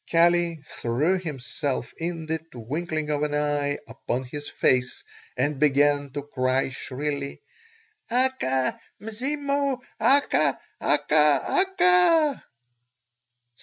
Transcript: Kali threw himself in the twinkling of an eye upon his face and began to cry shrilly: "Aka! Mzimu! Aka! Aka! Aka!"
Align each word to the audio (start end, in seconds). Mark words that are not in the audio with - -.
Kali 0.09 0.63
threw 0.67 1.19
himself 1.19 1.93
in 1.99 2.25
the 2.25 2.39
twinkling 2.51 3.11
of 3.11 3.21
an 3.21 3.35
eye 3.35 3.77
upon 3.87 4.23
his 4.23 4.49
face 4.49 5.03
and 5.37 5.59
began 5.59 6.09
to 6.13 6.23
cry 6.23 6.69
shrilly: 6.69 7.39
"Aka! 8.09 8.79
Mzimu! 8.99 9.77
Aka! 9.99 10.59
Aka! 10.79 11.45
Aka!" 11.69 12.43